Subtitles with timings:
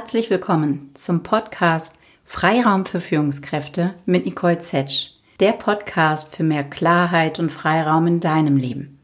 [0.00, 1.94] Herzlich willkommen zum Podcast
[2.24, 8.56] Freiraum für Führungskräfte mit Nicole Zetsch, der Podcast für mehr Klarheit und Freiraum in deinem
[8.56, 8.98] Leben.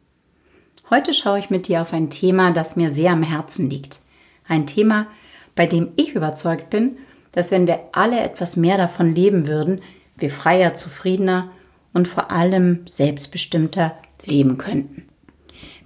[0.89, 4.01] Heute schaue ich mit dir auf ein Thema, das mir sehr am Herzen liegt.
[4.49, 5.07] Ein Thema,
[5.55, 6.97] bei dem ich überzeugt bin,
[7.31, 9.83] dass wenn wir alle etwas mehr davon leben würden,
[10.17, 11.51] wir freier, zufriedener
[11.93, 13.95] und vor allem selbstbestimmter
[14.25, 15.07] leben könnten.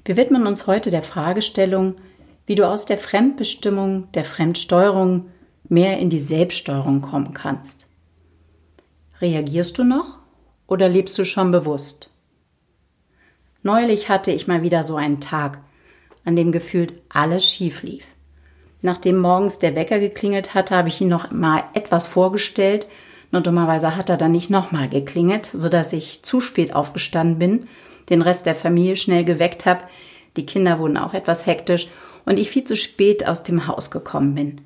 [0.04, 1.96] Wir widmen uns heute der Fragestellung,
[2.50, 5.30] wie du aus der Fremdbestimmung, der Fremdsteuerung
[5.68, 7.88] mehr in die Selbststeuerung kommen kannst.
[9.20, 10.18] Reagierst du noch
[10.66, 12.10] oder lebst du schon bewusst?
[13.62, 15.60] Neulich hatte ich mal wieder so einen Tag,
[16.24, 18.04] an dem gefühlt alles schief lief.
[18.82, 22.88] Nachdem morgens der Wecker geklingelt hatte, habe ich ihn noch mal etwas vorgestellt.
[23.30, 27.68] Nur dummerweise hat er dann nicht nochmal geklingelt, sodass ich zu spät aufgestanden bin,
[28.08, 29.82] den Rest der Familie schnell geweckt habe.
[30.36, 31.90] Die Kinder wurden auch etwas hektisch
[32.24, 34.60] und ich viel zu spät aus dem Haus gekommen bin.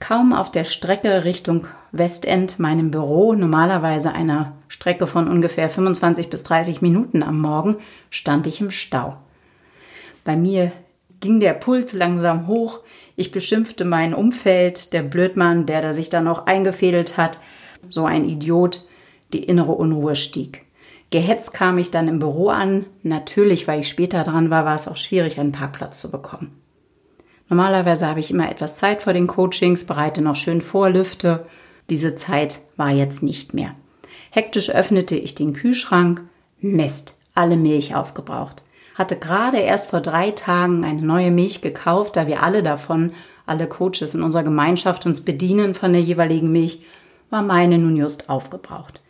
[0.00, 6.42] Kaum auf der Strecke Richtung Westend, meinem Büro, normalerweise einer Strecke von ungefähr 25 bis
[6.42, 7.76] 30 Minuten am Morgen,
[8.10, 9.16] stand ich im Stau.
[10.24, 10.72] Bei mir
[11.20, 12.80] ging der Puls langsam hoch.
[13.16, 17.38] Ich beschimpfte mein Umfeld, der Blödmann, der da sich da noch eingefädelt hat,
[17.88, 18.86] so ein Idiot,
[19.32, 20.64] die innere Unruhe stieg.
[21.10, 22.86] Gehetzt kam ich dann im Büro an.
[23.02, 26.63] Natürlich, weil ich später dran war, war es auch schwierig, einen Parkplatz zu bekommen.
[27.48, 31.46] Normalerweise habe ich immer etwas Zeit vor den Coachings, bereite noch schön vor, lüfte.
[31.90, 33.74] Diese Zeit war jetzt nicht mehr.
[34.30, 36.22] Hektisch öffnete ich den Kühlschrank.
[36.60, 38.64] Mist, alle Milch aufgebraucht.
[38.94, 43.12] Hatte gerade erst vor drei Tagen eine neue Milch gekauft, da wir alle davon,
[43.44, 46.84] alle Coaches in unserer Gemeinschaft uns bedienen von der jeweiligen Milch,
[47.28, 49.00] war meine nun just aufgebraucht.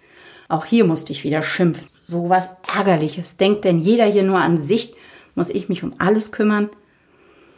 [0.49, 1.89] Auch hier musste ich wieder schimpfen.
[2.01, 3.37] So was Ärgerliches.
[3.37, 4.95] Denkt denn jeder hier nur an sich?
[5.35, 6.71] Muss ich mich um alles kümmern?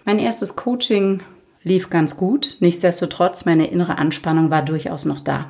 [0.09, 1.25] Mein erstes Coaching
[1.65, 5.49] lief ganz gut, nichtsdestotrotz meine innere Anspannung war durchaus noch da.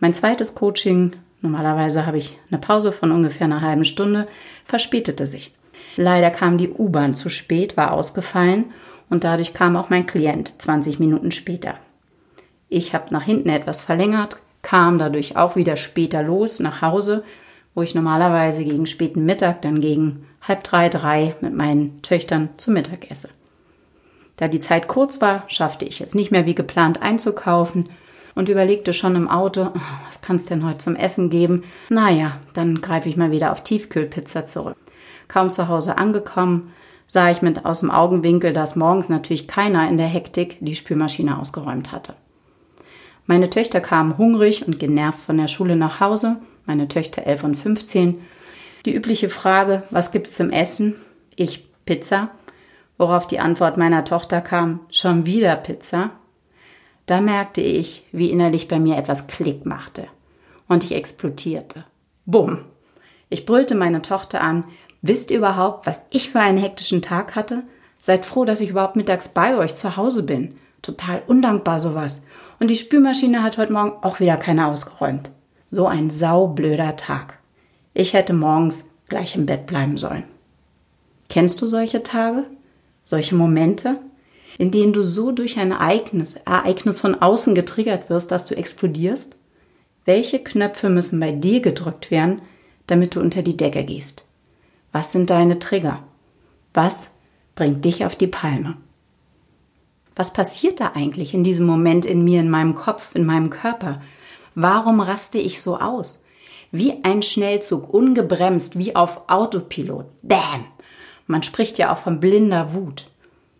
[0.00, 1.12] Mein zweites Coaching,
[1.42, 4.26] normalerweise habe ich eine Pause von ungefähr einer halben Stunde,
[4.64, 5.54] verspätete sich.
[5.94, 8.72] Leider kam die U-Bahn zu spät, war ausgefallen
[9.10, 11.76] und dadurch kam auch mein Klient 20 Minuten später.
[12.68, 17.22] Ich habe nach hinten etwas verlängert, kam dadurch auch wieder später los nach Hause,
[17.76, 22.70] wo ich normalerweise gegen späten Mittag, dann gegen halb drei, drei mit meinen Töchtern zu
[22.70, 23.28] Mittag esse.
[24.36, 27.88] Da die Zeit kurz war, schaffte ich es nicht mehr wie geplant einzukaufen
[28.34, 31.64] und überlegte schon im Auto, oh, was kann es denn heute zum Essen geben?
[31.88, 34.76] Naja, dann greife ich mal wieder auf Tiefkühlpizza zurück.
[35.26, 36.72] Kaum zu Hause angekommen,
[37.08, 41.38] sah ich mit aus dem Augenwinkel, dass morgens natürlich keiner in der Hektik die Spülmaschine
[41.38, 42.14] ausgeräumt hatte.
[43.26, 46.36] Meine Töchter kamen hungrig und genervt von der Schule nach Hause,
[46.66, 48.20] meine Töchter 11 und 15.
[48.86, 50.94] Die übliche Frage, was gibt's zum Essen?
[51.34, 52.30] Ich Pizza
[52.98, 56.10] worauf die Antwort meiner Tochter kam, schon wieder Pizza,
[57.06, 60.08] da merkte ich, wie innerlich bei mir etwas Klick machte.
[60.68, 61.84] Und ich explodierte.
[62.24, 62.64] Bumm.
[63.28, 64.64] Ich brüllte meine Tochter an,
[65.02, 67.62] wisst ihr überhaupt, was ich für einen hektischen Tag hatte?
[68.00, 70.56] Seid froh, dass ich überhaupt mittags bei euch zu Hause bin.
[70.82, 72.22] Total undankbar sowas.
[72.58, 75.30] Und die Spülmaschine hat heute Morgen auch wieder keiner ausgeräumt.
[75.70, 77.35] So ein saublöder Tag.
[77.96, 80.24] Ich hätte morgens gleich im Bett bleiben sollen.
[81.28, 82.44] Kennst du solche Tage?
[83.06, 83.98] solche Momente,
[84.58, 89.36] in denen du so durch ein Ereignis, Ereignis von außen getriggert wirst, dass du explodierst?
[90.04, 92.42] Welche Knöpfe müssen bei dir gedrückt werden,
[92.86, 94.24] damit du unter die Decke gehst?
[94.92, 96.02] Was sind deine Trigger?
[96.74, 97.08] Was
[97.54, 98.76] bringt dich auf die Palme?
[100.14, 104.00] Was passiert da eigentlich in diesem Moment in mir, in meinem Kopf, in meinem Körper?
[104.54, 106.22] Warum raste ich so aus?
[106.76, 110.04] Wie ein Schnellzug, ungebremst, wie auf Autopilot.
[110.20, 110.66] Bam!
[111.26, 113.06] Man spricht ja auch von blinder Wut.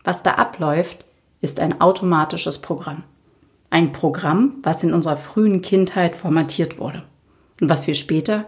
[0.05, 1.07] Was da abläuft,
[1.41, 3.05] ist ein automatisches Programm.
[3.71, 7.05] Ein Programm, was in unserer frühen Kindheit formatiert wurde
[7.59, 8.45] und was wir später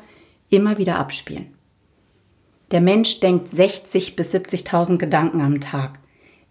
[0.50, 1.54] immer wieder abspielen.
[2.70, 5.98] Der Mensch denkt 60 bis 70.000 Gedanken am Tag.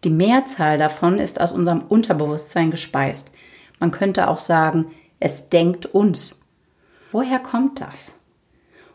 [0.03, 3.29] Die Mehrzahl davon ist aus unserem Unterbewusstsein gespeist.
[3.79, 4.87] Man könnte auch sagen,
[5.19, 6.36] es denkt uns.
[7.11, 8.15] Woher kommt das?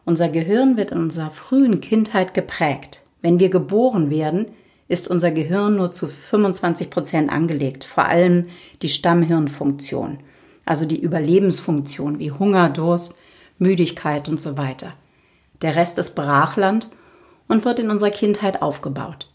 [0.05, 3.05] Unser Gehirn wird in unserer frühen Kindheit geprägt.
[3.21, 4.47] Wenn wir geboren werden,
[4.89, 8.49] ist unser Gehirn nur zu 25 Prozent angelegt, vor allem
[8.83, 10.19] die Stammhirnfunktion,
[10.67, 13.15] also die Überlebensfunktion wie Hunger, Durst,
[13.59, 14.95] Müdigkeit und so weiter.
[15.63, 16.91] Der Rest ist Brachland
[17.49, 19.31] und wird in unserer Kindheit aufgebaut.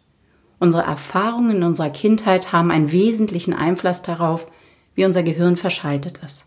[0.60, 4.48] Unsere Erfahrungen in unserer Kindheit haben einen wesentlichen Einfluss darauf,
[4.96, 6.46] wie unser Gehirn verschaltet ist.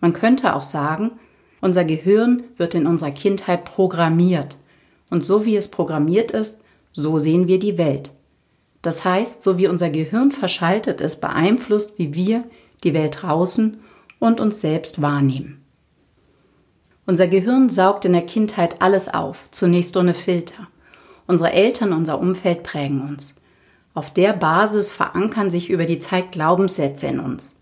[0.00, 1.12] Man könnte auch sagen,
[1.60, 4.58] unser Gehirn wird in unserer Kindheit programmiert.
[5.10, 6.60] Und so wie es programmiert ist,
[6.92, 8.12] so sehen wir die Welt.
[8.82, 12.44] Das heißt, so wie unser Gehirn verschaltet ist, beeinflusst, wie wir
[12.84, 13.78] die Welt draußen
[14.18, 15.64] und uns selbst wahrnehmen.
[17.06, 20.68] Unser Gehirn saugt in der Kindheit alles auf, zunächst ohne Filter.
[21.26, 23.36] Unsere Eltern, unser Umfeld prägen uns.
[23.94, 27.60] Auf der Basis verankern sich über die Zeit Glaubenssätze in uns.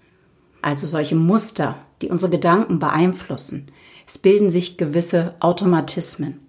[0.62, 3.68] Also solche Muster, die unsere Gedanken beeinflussen.
[4.06, 6.40] Es bilden sich gewisse Automatismen.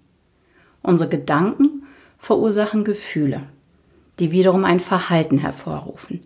[0.82, 1.82] Unsere Gedanken
[2.18, 3.42] verursachen Gefühle,
[4.20, 6.20] die wiederum ein Verhalten hervorrufen,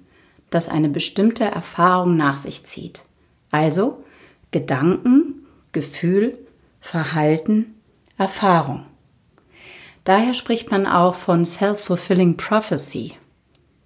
[0.50, 3.04] das eine bestimmte Erfahrung nach sich zieht.
[3.50, 4.04] Also
[4.50, 6.36] Gedanken, Gefühl,
[6.80, 7.74] Verhalten,
[8.18, 8.84] Erfahrung.
[10.04, 13.14] Daher spricht man auch von Self-Fulfilling Prophecy,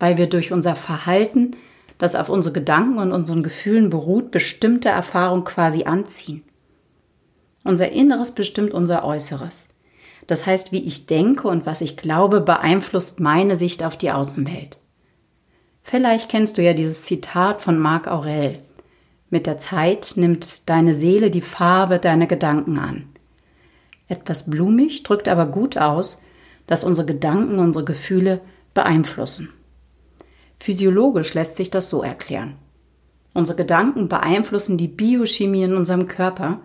[0.00, 1.52] weil wir durch unser Verhalten,
[1.98, 6.42] das auf unsere Gedanken und unseren Gefühlen beruht, bestimmte Erfahrungen quasi anziehen.
[7.66, 9.66] Unser Inneres bestimmt unser Äußeres.
[10.28, 14.80] Das heißt, wie ich denke und was ich glaube, beeinflusst meine Sicht auf die Außenwelt.
[15.82, 18.60] Vielleicht kennst du ja dieses Zitat von Marc Aurel.
[19.30, 23.08] Mit der Zeit nimmt deine Seele die Farbe deiner Gedanken an.
[24.06, 26.22] Etwas blumig drückt aber gut aus,
[26.68, 28.42] dass unsere Gedanken unsere Gefühle
[28.74, 29.52] beeinflussen.
[30.56, 32.54] Physiologisch lässt sich das so erklären.
[33.34, 36.60] Unsere Gedanken beeinflussen die Biochemie in unserem Körper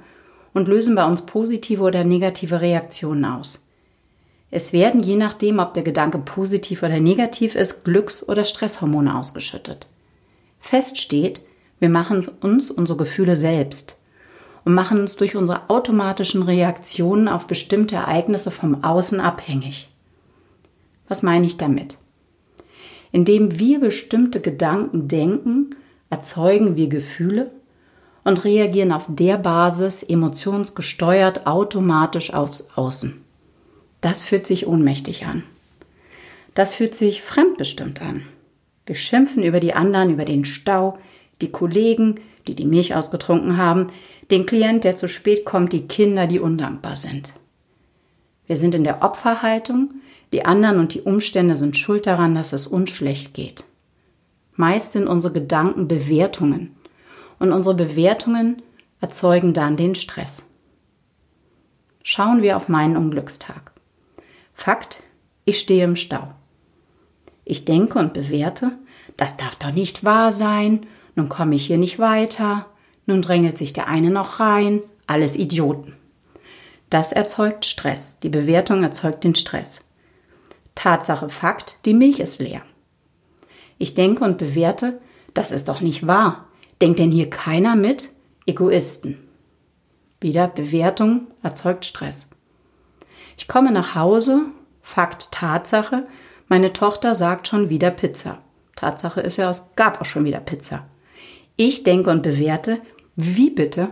[0.54, 3.64] und lösen bei uns positive oder negative Reaktionen aus.
[4.52, 9.88] Es werden je nachdem, ob der Gedanke positiv oder negativ ist, Glücks- oder Stresshormone ausgeschüttet.
[10.60, 11.42] Fest steht,
[11.80, 13.98] wir machen uns unsere Gefühle selbst
[14.66, 19.90] und machen uns durch unsere automatischen Reaktionen auf bestimmte Ereignisse vom Außen abhängig.
[21.08, 21.98] Was meine ich damit?
[23.12, 25.76] Indem wir bestimmte Gedanken denken,
[26.10, 27.52] erzeugen wir Gefühle
[28.24, 33.22] und reagieren auf der Basis emotionsgesteuert automatisch aufs Außen.
[34.02, 35.44] Das fühlt sich ohnmächtig an.
[36.54, 38.24] Das fühlt sich fremdbestimmt an.
[38.86, 40.98] Wir schimpfen über die anderen, über den Stau,
[41.42, 43.88] die Kollegen, die die Milch ausgetrunken haben,
[44.32, 47.34] den Klient, der zu spät kommt, die Kinder, die undankbar sind.
[48.48, 49.92] Wir sind in der Opferhaltung,
[50.34, 53.66] die anderen und die Umstände sind schuld daran, dass es uns schlecht geht.
[54.56, 56.76] Meist sind unsere Gedanken Bewertungen
[57.42, 58.62] und unsere Bewertungen
[59.02, 60.48] erzeugen dann den Stress.
[62.04, 63.72] Schauen wir auf meinen Unglückstag.
[64.54, 65.04] Fakt,
[65.46, 66.30] ich stehe im Stau.
[67.44, 68.72] Ich denke und bewerte,
[69.18, 72.68] das darf doch nicht wahr sein nun komme ich hier nicht weiter,
[73.06, 75.96] nun drängelt sich der eine noch rein, alles Idioten.
[76.90, 79.82] Das erzeugt Stress, die Bewertung erzeugt den Stress.
[80.76, 82.62] Tatsache Fakt, die Milch ist leer.
[83.78, 85.00] Ich denke und bewerte,
[85.34, 86.48] das ist doch nicht wahr.
[86.82, 88.10] Denkt denn hier keiner mit?
[88.48, 89.20] Egoisten.
[90.20, 92.28] Wieder Bewertung erzeugt Stress.
[93.38, 94.46] Ich komme nach Hause,
[94.82, 96.08] Fakt Tatsache,
[96.48, 98.40] meine Tochter sagt schon wieder Pizza.
[98.76, 100.88] Tatsache ist ja, es gab auch schon wieder Pizza.
[101.56, 102.82] Ich denke und bewerte,
[103.16, 103.92] wie bitte?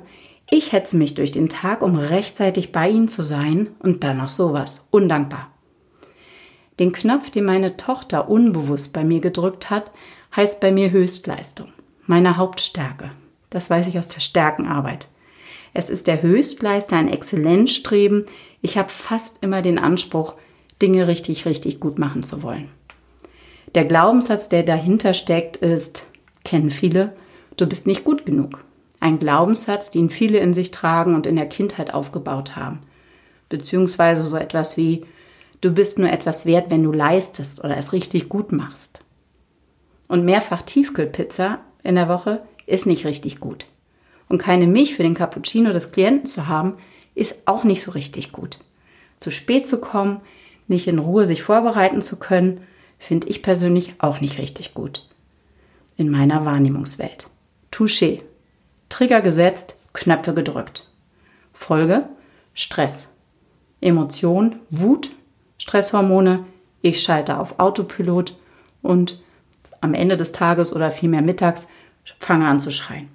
[0.50, 4.32] Ich hetze mich durch den Tag, um rechtzeitig bei Ihnen zu sein und dann noch
[4.32, 4.84] sowas.
[4.90, 5.52] Undankbar.
[6.80, 9.92] Den Knopf, den meine Tochter unbewusst bei mir gedrückt hat,
[10.36, 11.72] heißt bei mir Höchstleistung.
[12.10, 13.12] Meine Hauptstärke.
[13.52, 15.10] Das weiß ich aus der Stärkenarbeit.
[15.76, 18.26] Es ist der Höchstleister, ein Exzellenzstreben.
[18.64, 20.34] Ich habe fast immer den Anspruch,
[20.82, 22.68] Dinge richtig, richtig gut machen zu wollen.
[23.76, 26.08] Der Glaubenssatz, der dahinter steckt, ist,
[26.44, 27.16] kennen viele,
[27.58, 28.64] du bist nicht gut genug.
[29.00, 32.80] Ein Glaubenssatz, den viele in sich tragen und in der Kindheit aufgebaut haben.
[33.50, 35.06] Beziehungsweise so etwas wie,
[35.62, 39.00] du bist nur etwas wert, wenn du leistest oder es richtig gut machst.
[40.08, 43.66] Und mehrfach Tiefkühlpizza in der Woche ist nicht richtig gut.
[44.28, 46.78] Und keine Milch für den Cappuccino des Klienten zu haben,
[47.16, 48.60] ist auch nicht so richtig gut.
[49.20, 50.22] Zu spät zu kommen,
[50.68, 52.62] nicht in Ruhe sich vorbereiten zu können,
[53.00, 55.10] finde ich persönlich auch nicht richtig gut.
[55.98, 57.30] In meiner Wahrnehmungswelt.
[57.72, 58.22] Touché.
[58.88, 60.90] Trigger gesetzt, Knöpfe gedrückt.
[61.54, 62.08] Folge
[62.54, 63.08] Stress.
[63.82, 65.12] Emotion, Wut,
[65.58, 66.46] Stresshormone,
[66.82, 68.38] ich schalte auf Autopilot
[68.82, 69.22] und
[69.82, 71.68] am Ende des Tages oder vielmehr mittags
[72.20, 73.10] fange an zu schreien.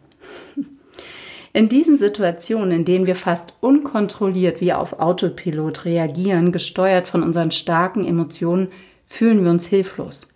[1.53, 7.53] In diesen Situationen, in denen wir fast unkontrolliert wie auf Autopilot reagieren, gesteuert von unseren
[7.53, 8.69] starken Emotionen,
[9.05, 10.29] fühlen wir uns hilflos.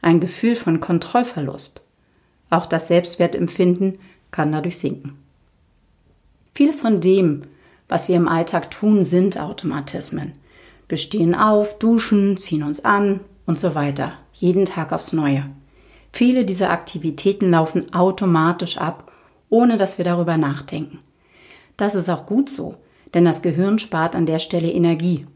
[0.00, 1.82] Ein Gefühl von Kontrollverlust.
[2.48, 3.98] Auch das Selbstwertempfinden
[4.30, 5.18] kann dadurch sinken.
[6.54, 7.42] Vieles von dem,
[7.88, 10.32] was wir im Alltag tun, sind Automatismen.
[10.88, 15.44] Wir stehen auf, duschen, ziehen uns an und so weiter, jeden Tag aufs Neue.
[16.12, 19.10] Viele dieser Aktivitäten laufen automatisch ab,
[19.48, 20.98] ohne dass wir darüber nachdenken.
[21.76, 22.74] Das ist auch gut so,
[23.14, 25.26] denn das Gehirn spart an der Stelle Energie.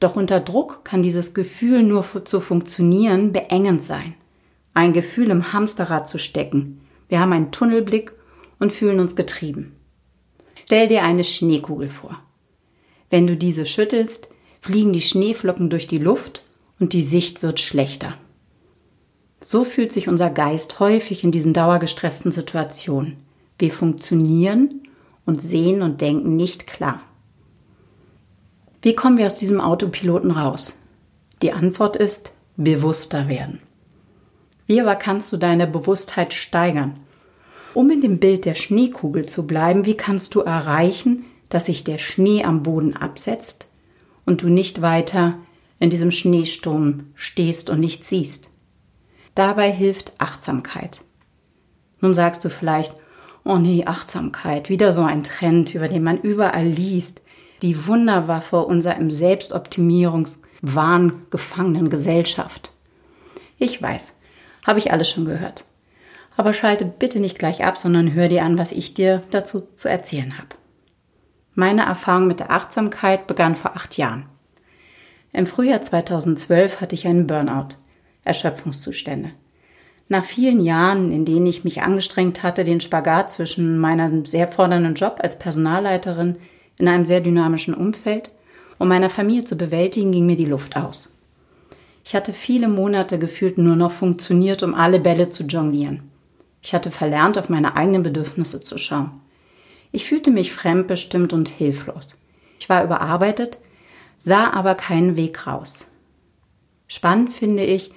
[0.00, 4.14] Doch unter Druck kann dieses Gefühl nur zu funktionieren beengend sein.
[4.72, 6.80] Ein Gefühl im Hamsterrad zu stecken.
[7.08, 8.12] Wir haben einen Tunnelblick
[8.58, 9.76] und fühlen uns getrieben.
[10.66, 12.18] Stell dir eine Schneekugel vor.
[13.10, 14.28] Wenn du diese schüttelst,
[14.60, 16.44] fliegen die Schneeflocken durch die Luft
[16.80, 18.14] und die Sicht wird schlechter.
[19.46, 23.18] So fühlt sich unser Geist häufig in diesen dauergestressten Situationen.
[23.58, 24.80] Wir funktionieren
[25.26, 27.02] und sehen und denken nicht klar.
[28.80, 30.80] Wie kommen wir aus diesem Autopiloten raus?
[31.42, 33.60] Die Antwort ist bewusster werden.
[34.66, 36.98] Wie aber kannst du deine Bewusstheit steigern?
[37.74, 41.98] Um in dem Bild der Schneekugel zu bleiben, wie kannst du erreichen, dass sich der
[41.98, 43.68] Schnee am Boden absetzt
[44.24, 45.36] und du nicht weiter
[45.80, 48.48] in diesem Schneesturm stehst und nichts siehst?
[49.34, 51.00] Dabei hilft Achtsamkeit.
[52.00, 52.94] Nun sagst du vielleicht,
[53.44, 57.22] oh nee, Achtsamkeit, wieder so ein Trend, über den man überall liest,
[57.62, 62.72] die Wunderwaffe unserer im Selbstoptimierungswahn gefangenen Gesellschaft.
[63.58, 64.16] Ich weiß,
[64.66, 65.64] habe ich alles schon gehört.
[66.36, 69.88] Aber schalte bitte nicht gleich ab, sondern hör dir an, was ich dir dazu zu
[69.88, 70.48] erzählen habe.
[71.54, 74.26] Meine Erfahrung mit der Achtsamkeit begann vor acht Jahren.
[75.32, 77.76] Im Frühjahr 2012 hatte ich einen Burnout.
[78.24, 79.30] Erschöpfungszustände.
[80.08, 84.94] Nach vielen Jahren, in denen ich mich angestrengt hatte, den Spagat zwischen meinem sehr fordernden
[84.94, 86.36] Job als Personalleiterin
[86.78, 88.32] in einem sehr dynamischen Umfeld
[88.78, 91.10] und meiner Familie zu bewältigen, ging mir die Luft aus.
[92.04, 96.02] Ich hatte viele Monate gefühlt nur noch funktioniert, um alle Bälle zu jonglieren.
[96.60, 99.20] Ich hatte verlernt, auf meine eigenen Bedürfnisse zu schauen.
[99.90, 102.20] Ich fühlte mich fremdbestimmt und hilflos.
[102.58, 103.58] Ich war überarbeitet,
[104.18, 105.90] sah aber keinen Weg raus.
[106.88, 107.92] Spannend finde ich,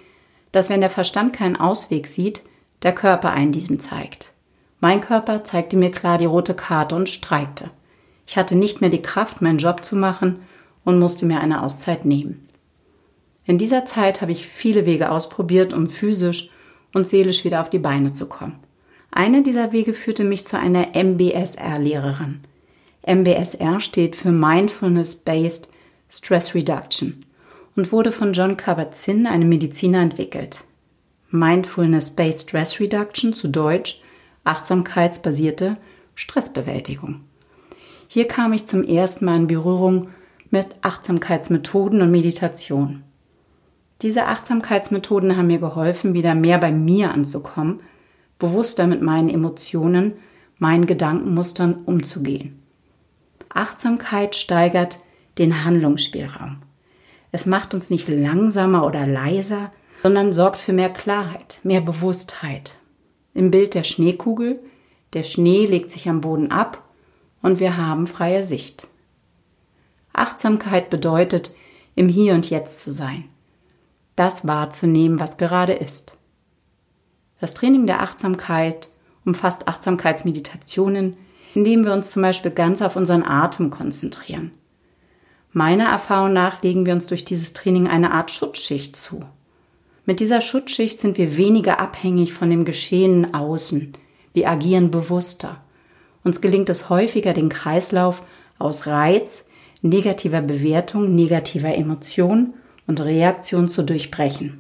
[0.58, 2.42] dass wenn der Verstand keinen Ausweg sieht,
[2.82, 4.34] der Körper einen diesen zeigt.
[4.80, 7.70] Mein Körper zeigte mir klar die rote Karte und streikte.
[8.26, 10.40] Ich hatte nicht mehr die Kraft, meinen Job zu machen
[10.84, 12.44] und musste mir eine Auszeit nehmen.
[13.46, 16.50] In dieser Zeit habe ich viele Wege ausprobiert, um physisch
[16.92, 18.58] und seelisch wieder auf die Beine zu kommen.
[19.12, 22.40] Eine dieser Wege führte mich zu einer MBSR-Lehrerin.
[23.06, 25.70] MBSR steht für Mindfulness-Based
[26.10, 27.27] Stress Reduction
[27.78, 30.66] und wurde von John Kabat-Zinn, einem Mediziner, entwickelt.
[31.30, 34.02] Mindfulness-Based Stress Reduction zu Deutsch
[34.44, 35.78] achtsamkeitsbasierte
[36.16, 37.22] Stressbewältigung.
[38.08, 40.08] Hier kam ich zum ersten Mal in Berührung
[40.50, 43.04] mit Achtsamkeitsmethoden und Meditation.
[44.02, 47.82] Diese Achtsamkeitsmethoden haben mir geholfen, wieder mehr bei mir anzukommen,
[48.40, 50.14] bewusster mit meinen Emotionen,
[50.58, 52.60] meinen Gedankenmustern umzugehen.
[53.50, 55.00] Achtsamkeit steigert
[55.38, 56.62] den Handlungsspielraum.
[57.38, 62.78] Es macht uns nicht langsamer oder leiser, sondern sorgt für mehr Klarheit, mehr Bewusstheit.
[63.36, 64.60] Im Bild der Schneekugel,
[65.14, 66.82] der Schnee legt sich am Boden ab
[67.44, 68.88] und wir haben freie Sicht.
[70.14, 71.54] Achtsamkeit bedeutet,
[71.94, 73.26] im Hier und Jetzt zu sein,
[74.16, 76.18] das wahrzunehmen, was gerade ist.
[77.40, 78.90] Das Training der Achtsamkeit
[79.26, 81.18] umfasst Achtsamkeitsmeditationen,
[81.54, 84.54] indem wir uns zum Beispiel ganz auf unseren Atem konzentrieren.
[85.54, 89.22] Meiner Erfahrung nach legen wir uns durch dieses Training eine Art Schutzschicht zu.
[90.06, 93.94] Mit dieser Schutzschicht sind wir weniger abhängig von dem Geschehen außen.
[94.34, 95.62] Wir agieren bewusster.
[96.24, 98.24] Uns gelingt es häufiger, den Kreislauf
[98.60, 99.44] aus Reiz,
[99.82, 102.54] negativer Bewertung, negativer Emotion
[102.86, 104.60] und Reaktion zu durchbrechen.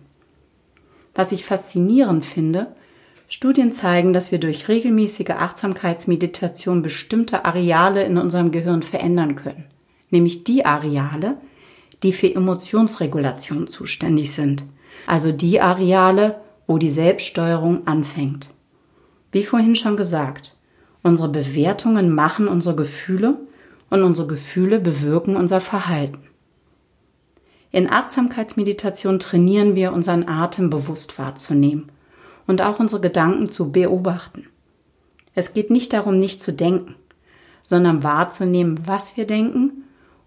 [1.13, 2.67] Was ich faszinierend finde,
[3.27, 9.65] Studien zeigen, dass wir durch regelmäßige Achtsamkeitsmeditation bestimmte Areale in unserem Gehirn verändern können
[10.09, 11.37] nämlich die Areale,
[12.03, 14.65] die für Emotionsregulation zuständig sind,
[15.05, 18.53] also die Areale, wo die Selbststeuerung anfängt.
[19.31, 20.57] Wie vorhin schon gesagt,
[21.03, 23.37] unsere Bewertungen machen unsere Gefühle
[23.89, 26.19] und unsere Gefühle bewirken unser Verhalten.
[27.71, 31.91] In Achtsamkeitsmeditation trainieren wir unseren Atem bewusst wahrzunehmen
[32.47, 34.47] und auch unsere Gedanken zu beobachten.
[35.35, 36.95] Es geht nicht darum, nicht zu denken,
[37.61, 39.76] sondern wahrzunehmen, was wir denken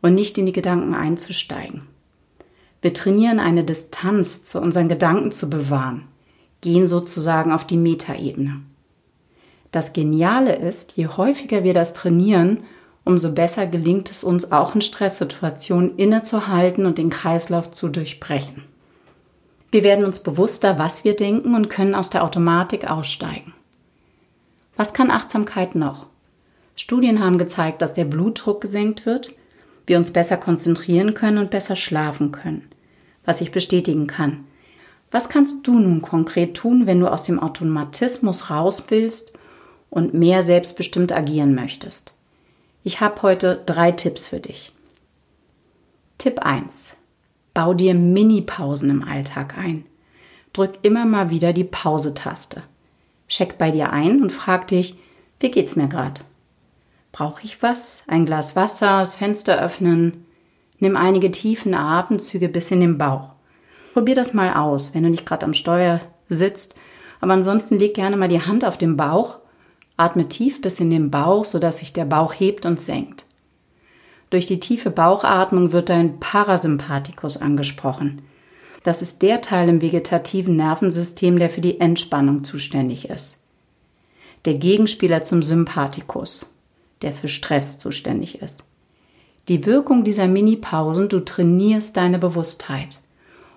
[0.02, 1.83] und nicht in die Gedanken einzusteigen.
[2.83, 6.04] Wir trainieren eine Distanz zu unseren Gedanken zu bewahren,
[6.61, 8.62] gehen sozusagen auf die Metaebene.
[9.73, 12.64] Das Geniale ist, je häufiger wir das trainieren,
[13.04, 18.64] umso besser gelingt es uns auch in Stresssituationen innezuhalten und den Kreislauf zu durchbrechen.
[19.71, 23.54] Wir werden uns bewusster, was wir denken und können aus der Automatik aussteigen.
[24.76, 26.07] Was kann Achtsamkeit noch?
[26.75, 29.35] Studien haben gezeigt, dass der Blutdruck gesenkt wird,
[29.90, 32.68] wir uns besser konzentrieren können und besser schlafen können,
[33.25, 34.44] was ich bestätigen kann.
[35.11, 39.32] Was kannst du nun konkret tun, wenn du aus dem Automatismus raus willst
[39.90, 42.14] und mehr selbstbestimmt agieren möchtest?
[42.85, 44.73] Ich habe heute drei Tipps für dich.
[46.18, 46.94] Tipp 1.
[47.52, 49.85] Bau dir Mini-Pausen im Alltag ein.
[50.52, 52.62] Drück immer mal wieder die Pause-Taste.
[53.26, 54.94] Check bei dir ein und frag dich,
[55.40, 56.20] wie geht's mir gerade?
[57.21, 58.03] Brauche ich was?
[58.07, 60.25] Ein Glas Wasser, das Fenster öffnen?
[60.79, 63.33] Nimm einige tiefen Atemzüge bis in den Bauch.
[63.93, 66.00] Probier das mal aus, wenn du nicht gerade am Steuer
[66.31, 66.77] sitzt.
[67.21, 69.41] Aber ansonsten leg gerne mal die Hand auf den Bauch,
[69.99, 73.27] atme tief bis in den Bauch, sodass sich der Bauch hebt und senkt.
[74.31, 78.23] Durch die tiefe Bauchatmung wird dein Parasympathikus angesprochen.
[78.83, 83.45] Das ist der Teil im vegetativen Nervensystem, der für die Entspannung zuständig ist.
[84.47, 86.55] Der Gegenspieler zum Sympathikus,
[87.02, 88.64] der für Stress zuständig ist.
[89.49, 93.00] Die Wirkung dieser Mini-Pausen, du trainierst deine Bewusstheit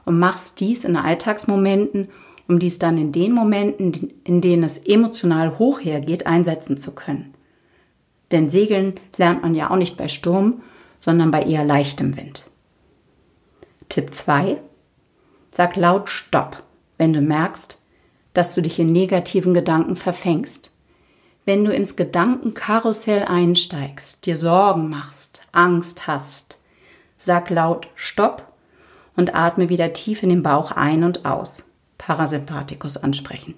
[0.05, 2.09] und machst dies in Alltagsmomenten,
[2.47, 7.33] um dies dann in den Momenten, in denen es emotional hoch hergeht, einsetzen zu können.
[8.31, 10.63] Denn Segeln lernt man ja auch nicht bei Sturm,
[11.00, 12.50] sondern bei eher leichtem Wind.
[13.89, 14.57] Tipp 2.
[15.51, 16.63] Sag laut Stopp,
[16.97, 17.77] wenn du merkst,
[18.33, 20.72] dass du dich in negativen Gedanken verfängst.
[21.45, 26.62] Wenn du ins Gedankenkarussell einsteigst, dir Sorgen machst, Angst hast,
[27.17, 28.53] sag laut Stopp
[29.15, 31.69] und atme wieder tief in den Bauch ein und aus.
[31.97, 33.55] Parasympathikus ansprechen.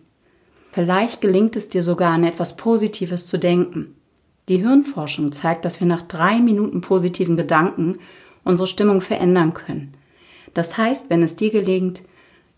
[0.71, 3.95] Vielleicht gelingt es dir sogar an etwas Positives zu denken.
[4.49, 7.99] Die Hirnforschung zeigt, dass wir nach drei Minuten positiven Gedanken
[8.43, 9.93] unsere Stimmung verändern können.
[10.53, 12.03] Das heißt, wenn es dir gelingt,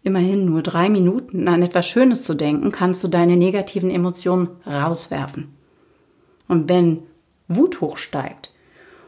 [0.08, 5.56] immerhin nur drei Minuten an etwas Schönes zu denken, kannst du deine negativen Emotionen rauswerfen.
[6.48, 7.04] Und wenn
[7.48, 8.52] Wut hochsteigt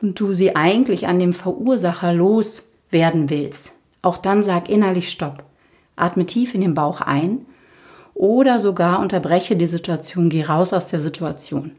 [0.01, 5.43] und du sie eigentlich an dem Verursacher loswerden willst, auch dann sag innerlich Stopp.
[5.95, 7.45] Atme tief in den Bauch ein
[8.13, 11.71] oder sogar unterbreche die Situation, geh raus aus der Situation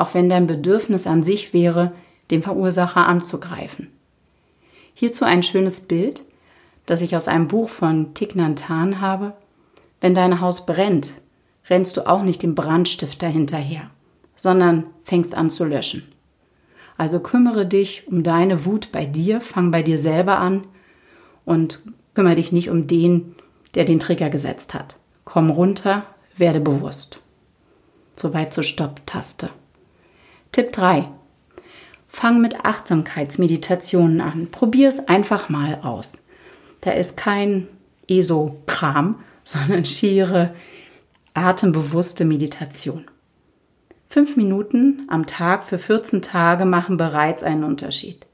[0.00, 1.92] auch wenn dein Bedürfnis an sich wäre,
[2.30, 3.88] den Verursacher anzugreifen.
[4.94, 6.24] Hierzu ein schönes Bild,
[6.90, 8.08] das ich aus einem Buch von
[8.68, 9.34] Hanh habe.
[10.00, 11.12] Wenn dein Haus brennt,
[11.68, 13.90] rennst du auch nicht dem Brandstifter hinterher,
[14.34, 16.10] sondern fängst an zu löschen.
[16.96, 20.66] Also kümmere dich um deine Wut bei dir, fang bei dir selber an
[21.44, 21.78] und
[22.14, 23.36] kümmere dich nicht um den,
[23.76, 24.98] der den Trigger gesetzt hat.
[25.24, 26.04] Komm runter,
[26.36, 27.22] werde bewusst.
[28.16, 29.50] Soweit zur Stopp-Taste.
[30.50, 31.08] Tipp 3.
[32.08, 34.48] Fang mit Achtsamkeitsmeditationen an.
[34.50, 36.18] Probier es einfach mal aus.
[36.80, 37.68] Da ist kein
[38.08, 40.54] ESO-Kram, sondern schiere,
[41.34, 43.04] atembewusste Meditation.
[44.08, 48.26] Fünf Minuten am Tag für 14 Tage machen bereits einen Unterschied.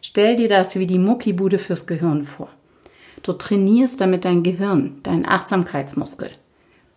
[0.00, 2.48] Stell dir das wie die Muckibude fürs Gehirn vor.
[3.22, 6.30] Du trainierst damit dein Gehirn, deinen Achtsamkeitsmuskel.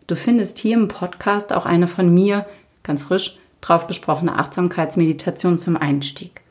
[0.08, 2.48] Du findest hier im Podcast auch eine von mir,
[2.82, 6.42] ganz frisch, drauf gesprochene Achtsamkeitsmeditation zum Einstieg.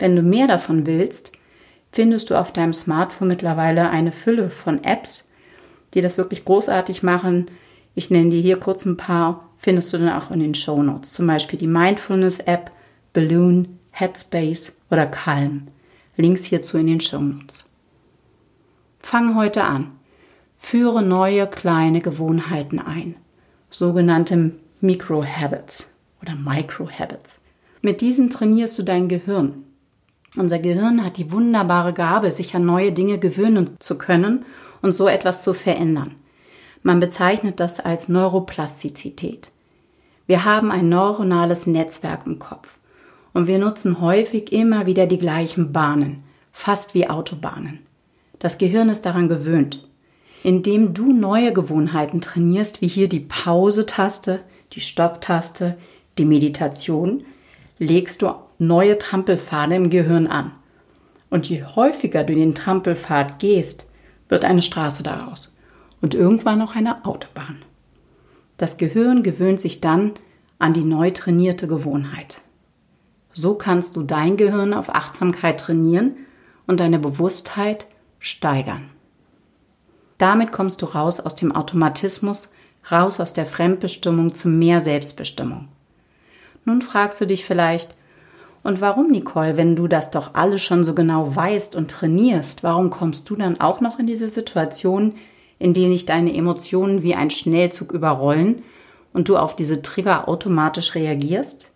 [0.00, 1.32] Wenn du mehr davon willst,
[1.94, 5.30] findest du auf deinem Smartphone mittlerweile eine Fülle von Apps,
[5.94, 7.46] die das wirklich großartig machen.
[7.94, 11.12] Ich nenne dir hier kurz ein paar, findest du dann auch in den Show Notes.
[11.12, 12.72] Zum Beispiel die Mindfulness-App,
[13.12, 15.68] Balloon, Headspace oder Calm.
[16.16, 17.70] Links hierzu in den Show Notes.
[18.98, 19.92] Fang heute an.
[20.58, 23.14] Führe neue kleine Gewohnheiten ein,
[23.70, 27.38] sogenannte Micro-Habits oder Micro-Habits.
[27.82, 29.62] Mit diesen trainierst du dein Gehirn.
[30.36, 34.44] Unser Gehirn hat die wunderbare Gabe, sich an neue Dinge gewöhnen zu können
[34.82, 36.16] und so etwas zu verändern.
[36.82, 39.52] Man bezeichnet das als Neuroplastizität.
[40.26, 42.78] Wir haben ein neuronales Netzwerk im Kopf
[43.32, 47.80] und wir nutzen häufig immer wieder die gleichen Bahnen, fast wie Autobahnen.
[48.38, 49.86] Das Gehirn ist daran gewöhnt.
[50.42, 54.40] Indem du neue Gewohnheiten trainierst, wie hier die Pause-Taste,
[54.72, 55.78] die Stopp-Taste,
[56.18, 57.24] die Meditation,
[57.78, 58.28] legst du
[58.66, 60.52] neue Trampelpfade im Gehirn an.
[61.30, 63.86] Und je häufiger du den Trampelpfad gehst,
[64.28, 65.56] wird eine Straße daraus
[66.00, 67.62] und irgendwann auch eine Autobahn.
[68.56, 70.12] Das Gehirn gewöhnt sich dann
[70.58, 72.42] an die neu trainierte Gewohnheit.
[73.32, 76.16] So kannst du dein Gehirn auf Achtsamkeit trainieren
[76.66, 77.88] und deine Bewusstheit
[78.20, 78.90] steigern.
[80.18, 82.52] Damit kommst du raus aus dem Automatismus,
[82.90, 85.68] raus aus der Fremdbestimmung zu mehr Selbstbestimmung.
[86.64, 87.96] Nun fragst du dich vielleicht,
[88.64, 92.88] und warum, Nicole, wenn du das doch alles schon so genau weißt und trainierst, warum
[92.88, 95.16] kommst du dann auch noch in diese Situation,
[95.58, 98.62] in denen dich deine Emotionen wie ein Schnellzug überrollen
[99.12, 101.70] und du auf diese Trigger automatisch reagierst?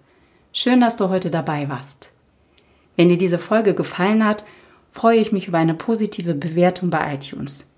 [0.52, 2.10] Schön, dass du heute dabei warst.
[2.96, 4.44] Wenn dir diese Folge gefallen hat,
[4.92, 7.70] freue ich mich über eine positive Bewertung bei iTunes.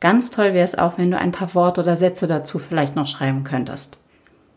[0.00, 3.06] Ganz toll wäre es auch, wenn du ein paar Worte oder Sätze dazu vielleicht noch
[3.06, 3.98] schreiben könntest.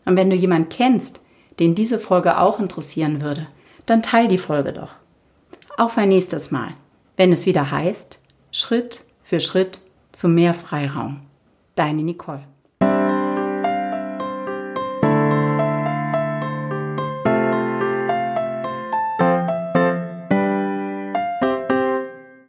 [0.04, 1.22] Und wenn du jemanden kennst,
[1.58, 3.46] den diese Folge auch interessieren würde,
[3.86, 4.94] dann teil die Folge doch.
[5.76, 6.74] Auf ein nächstes Mal,
[7.16, 8.18] wenn es wieder heißt,
[8.50, 9.80] Schritt für Schritt
[10.12, 11.20] zu mehr Freiraum.
[11.74, 12.46] Deine Nicole.